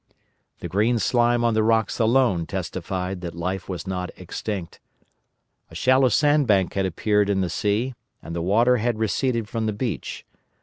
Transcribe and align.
The 0.61 0.67
green 0.67 0.97
slime 0.97 1.43
on 1.43 1.53
the 1.53 1.61
rocks 1.61 1.99
alone 1.99 2.47
testified 2.47 3.21
that 3.21 3.35
life 3.35 3.69
was 3.69 3.85
not 3.85 4.09
extinct. 4.17 4.79
A 5.69 5.75
shallow 5.75 6.09
sandbank 6.09 6.73
had 6.73 6.87
appeared 6.87 7.29
in 7.29 7.41
the 7.41 7.51
sea 7.51 7.93
and 8.19 8.35
the 8.35 8.41
water 8.41 8.77
had 8.77 8.97
receded 8.97 9.47
from 9.47 9.67
the 9.67 9.73
beach. 9.73 10.25